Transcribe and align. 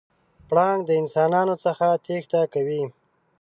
پړانګ 0.49 0.79
د 0.87 0.91
انسانانو 1.01 1.55
څخه 1.65 1.87
تېښته 2.05 2.41
کوي. 2.53 2.83